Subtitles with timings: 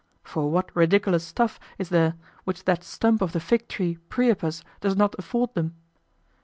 [0.23, 4.95] For what ridiculous stuff is there which that stump of the fig tree Priapus does
[4.97, 5.75] not afford them?